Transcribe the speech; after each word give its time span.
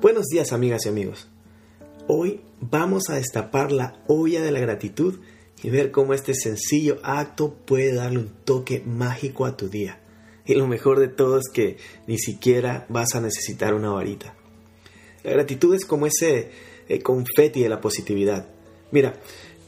Buenos 0.00 0.26
días 0.26 0.52
amigas 0.52 0.86
y 0.86 0.90
amigos. 0.90 1.26
Hoy 2.06 2.42
vamos 2.60 3.10
a 3.10 3.16
destapar 3.16 3.72
la 3.72 4.00
olla 4.06 4.40
de 4.40 4.52
la 4.52 4.60
gratitud 4.60 5.18
y 5.60 5.70
ver 5.70 5.90
cómo 5.90 6.14
este 6.14 6.34
sencillo 6.34 7.00
acto 7.02 7.52
puede 7.66 7.92
darle 7.92 8.20
un 8.20 8.28
toque 8.44 8.80
mágico 8.86 9.44
a 9.44 9.56
tu 9.56 9.68
día. 9.68 10.00
Y 10.46 10.54
lo 10.54 10.68
mejor 10.68 11.00
de 11.00 11.08
todo 11.08 11.36
es 11.36 11.48
que 11.52 11.78
ni 12.06 12.16
siquiera 12.16 12.86
vas 12.88 13.16
a 13.16 13.20
necesitar 13.20 13.74
una 13.74 13.90
varita. 13.90 14.36
La 15.24 15.32
gratitud 15.32 15.74
es 15.74 15.84
como 15.84 16.06
ese 16.06 16.52
eh, 16.88 17.02
confeti 17.02 17.64
de 17.64 17.68
la 17.68 17.80
positividad. 17.80 18.48
Mira, 18.92 19.18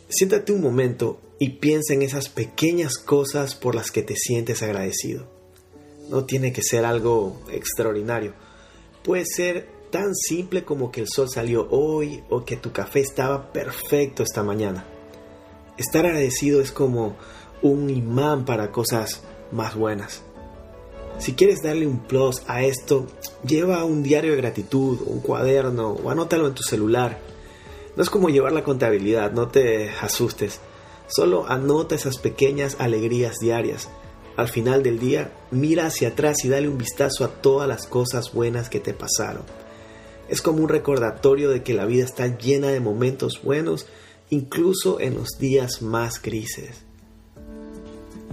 siéntate 0.08 0.52
un 0.52 0.60
momento 0.60 1.20
y 1.40 1.58
piensa 1.58 1.92
en 1.92 2.02
esas 2.02 2.28
pequeñas 2.28 2.98
cosas 2.98 3.56
por 3.56 3.74
las 3.74 3.90
que 3.90 4.04
te 4.04 4.14
sientes 4.14 4.62
agradecido. 4.62 5.28
No 6.08 6.24
tiene 6.24 6.52
que 6.52 6.62
ser 6.62 6.84
algo 6.84 7.42
extraordinario. 7.50 8.32
Puede 9.02 9.24
ser 9.26 9.79
tan 9.90 10.14
simple 10.14 10.64
como 10.64 10.90
que 10.90 11.00
el 11.00 11.08
sol 11.08 11.28
salió 11.28 11.68
hoy 11.70 12.22
o 12.28 12.44
que 12.44 12.56
tu 12.56 12.72
café 12.72 13.00
estaba 13.00 13.52
perfecto 13.52 14.22
esta 14.22 14.42
mañana. 14.42 14.84
Estar 15.76 16.06
agradecido 16.06 16.60
es 16.60 16.72
como 16.72 17.16
un 17.62 17.90
imán 17.90 18.44
para 18.44 18.70
cosas 18.70 19.22
más 19.52 19.74
buenas. 19.74 20.22
Si 21.18 21.34
quieres 21.34 21.62
darle 21.62 21.86
un 21.86 21.98
plus 21.98 22.42
a 22.46 22.62
esto, 22.62 23.06
lleva 23.46 23.84
un 23.84 24.02
diario 24.02 24.30
de 24.30 24.38
gratitud, 24.38 25.00
un 25.04 25.20
cuaderno 25.20 25.90
o 25.90 26.10
anótalo 26.10 26.46
en 26.46 26.54
tu 26.54 26.62
celular. 26.62 27.18
No 27.96 28.02
es 28.02 28.08
como 28.08 28.30
llevar 28.30 28.52
la 28.52 28.64
contabilidad, 28.64 29.32
no 29.32 29.48
te 29.48 29.90
asustes. 30.00 30.60
Solo 31.08 31.46
anota 31.46 31.94
esas 31.94 32.18
pequeñas 32.18 32.76
alegrías 32.78 33.36
diarias. 33.38 33.88
Al 34.36 34.48
final 34.48 34.82
del 34.82 34.98
día, 34.98 35.32
mira 35.50 35.86
hacia 35.86 36.08
atrás 36.08 36.44
y 36.44 36.48
dale 36.48 36.68
un 36.68 36.78
vistazo 36.78 37.24
a 37.24 37.28
todas 37.28 37.68
las 37.68 37.86
cosas 37.86 38.32
buenas 38.32 38.70
que 38.70 38.80
te 38.80 38.94
pasaron. 38.94 39.42
Es 40.30 40.42
como 40.42 40.62
un 40.62 40.68
recordatorio 40.68 41.50
de 41.50 41.64
que 41.64 41.74
la 41.74 41.86
vida 41.86 42.04
está 42.04 42.38
llena 42.38 42.68
de 42.68 42.78
momentos 42.78 43.42
buenos, 43.42 43.86
incluso 44.30 45.00
en 45.00 45.14
los 45.16 45.30
días 45.40 45.82
más 45.82 46.22
grises. 46.22 46.84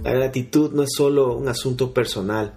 La 0.04 0.12
gratitud 0.12 0.70
no 0.72 0.84
es 0.84 0.90
solo 0.96 1.36
un 1.36 1.48
asunto 1.48 1.92
personal, 1.92 2.54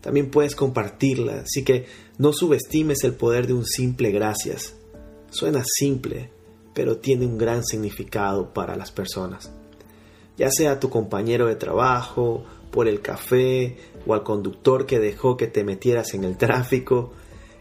también 0.00 0.30
puedes 0.30 0.54
compartirla, 0.54 1.40
así 1.40 1.64
que 1.64 1.84
no 2.16 2.32
subestimes 2.32 3.04
el 3.04 3.12
poder 3.12 3.46
de 3.46 3.52
un 3.52 3.66
simple 3.66 4.10
gracias. 4.10 4.74
Suena 5.28 5.62
simple, 5.66 6.30
pero 6.72 6.96
tiene 6.96 7.26
un 7.26 7.36
gran 7.36 7.66
significado 7.66 8.54
para 8.54 8.74
las 8.74 8.90
personas. 8.90 9.52
Ya 10.38 10.50
sea 10.50 10.80
tu 10.80 10.88
compañero 10.88 11.46
de 11.46 11.56
trabajo, 11.56 12.42
por 12.70 12.88
el 12.88 13.02
café 13.02 13.76
o 14.06 14.14
al 14.14 14.22
conductor 14.22 14.86
que 14.86 14.98
dejó 14.98 15.36
que 15.36 15.46
te 15.46 15.62
metieras 15.62 16.14
en 16.14 16.24
el 16.24 16.38
tráfico, 16.38 17.12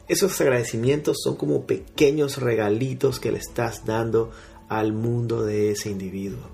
esos 0.07 0.39
agradecimientos 0.39 1.17
son 1.21 1.35
como 1.35 1.65
pequeños 1.65 2.37
regalitos 2.37 3.19
que 3.19 3.31
le 3.31 3.39
estás 3.39 3.85
dando 3.85 4.31
al 4.69 4.93
mundo 4.93 5.43
de 5.43 5.71
ese 5.71 5.89
individuo. 5.89 6.47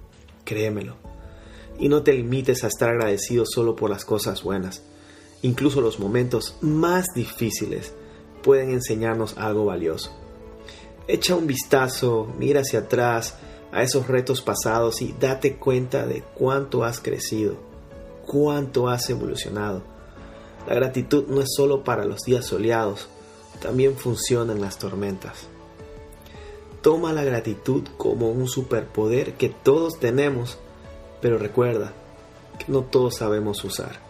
Créemelo. 0.43 0.95
Y 1.79 1.89
no 1.89 2.03
te 2.03 2.13
limites 2.13 2.63
a 2.63 2.67
estar 2.67 2.89
agradecido 2.89 3.45
solo 3.45 3.75
por 3.75 3.89
las 3.89 4.05
cosas 4.05 4.43
buenas. 4.43 4.81
Incluso 5.41 5.81
los 5.81 5.99
momentos 5.99 6.55
más 6.61 7.07
difíciles 7.15 7.93
pueden 8.41 8.71
enseñarnos 8.71 9.37
algo 9.37 9.65
valioso. 9.65 10.11
Echa 11.07 11.35
un 11.35 11.47
vistazo, 11.47 12.33
mira 12.38 12.61
hacia 12.61 12.79
atrás 12.79 13.35
a 13.71 13.83
esos 13.83 14.07
retos 14.07 14.41
pasados 14.41 15.01
y 15.01 15.13
date 15.19 15.57
cuenta 15.57 16.05
de 16.05 16.23
cuánto 16.35 16.83
has 16.83 16.99
crecido, 16.99 17.57
cuánto 18.25 18.88
has 18.88 19.09
evolucionado. 19.09 19.83
La 20.67 20.75
gratitud 20.75 21.25
no 21.27 21.41
es 21.41 21.49
solo 21.55 21.83
para 21.83 22.05
los 22.05 22.21
días 22.21 22.45
soleados, 22.45 23.09
también 23.64 23.95
funciona 23.95 24.52
en 24.52 24.59
las 24.59 24.78
tormentas. 24.78 25.47
Toma 26.81 27.14
la 27.14 27.23
gratitud 27.23 27.88
como 27.95 28.30
un 28.30 28.50
superpoder 28.50 29.36
que 29.36 29.47
todos 29.47 30.00
tenemos, 30.02 30.58
pero 31.22 31.38
recuerda 31.38 31.94
que 32.59 32.69
no 32.69 32.81
todos 32.81 33.16
sabemos 33.16 33.63
usar. 33.63 34.02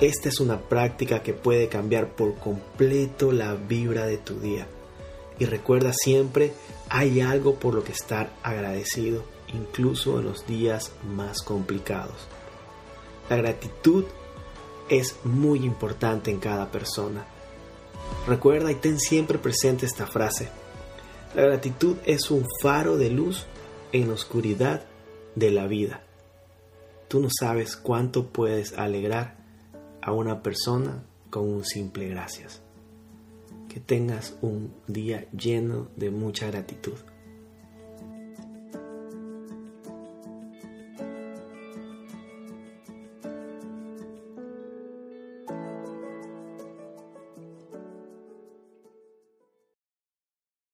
Esta 0.00 0.28
es 0.28 0.38
una 0.38 0.60
práctica 0.60 1.24
que 1.24 1.32
puede 1.32 1.68
cambiar 1.68 2.14
por 2.14 2.36
completo 2.36 3.32
la 3.32 3.54
vibra 3.54 4.06
de 4.06 4.18
tu 4.18 4.38
día. 4.38 4.68
Y 5.40 5.46
recuerda 5.46 5.92
siempre, 5.92 6.52
hay 6.88 7.20
algo 7.20 7.56
por 7.56 7.74
lo 7.74 7.82
que 7.82 7.90
estar 7.90 8.30
agradecido, 8.44 9.24
incluso 9.52 10.20
en 10.20 10.26
los 10.26 10.46
días 10.46 10.92
más 11.16 11.42
complicados. 11.42 12.28
La 13.28 13.34
gratitud 13.34 14.04
es 14.88 15.16
muy 15.24 15.64
importante 15.64 16.30
en 16.30 16.38
cada 16.38 16.70
persona 16.70 17.26
Recuerda 18.26 18.70
y 18.70 18.76
ten 18.76 18.98
siempre 18.98 19.38
presente 19.38 19.86
esta 19.86 20.06
frase. 20.06 20.48
La 21.34 21.42
gratitud 21.42 21.96
es 22.04 22.30
un 22.30 22.44
faro 22.62 22.96
de 22.96 23.10
luz 23.10 23.46
en 23.92 24.08
la 24.08 24.14
oscuridad 24.14 24.84
de 25.34 25.50
la 25.50 25.66
vida. 25.66 26.02
Tú 27.08 27.20
no 27.20 27.28
sabes 27.30 27.76
cuánto 27.76 28.26
puedes 28.26 28.72
alegrar 28.74 29.38
a 30.02 30.12
una 30.12 30.42
persona 30.42 31.04
con 31.30 31.48
un 31.48 31.64
simple 31.64 32.08
gracias. 32.08 32.62
Que 33.68 33.80
tengas 33.80 34.34
un 34.42 34.74
día 34.86 35.26
lleno 35.32 35.88
de 35.96 36.10
mucha 36.10 36.46
gratitud. 36.48 36.94